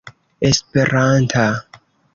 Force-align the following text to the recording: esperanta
esperanta 0.41 1.47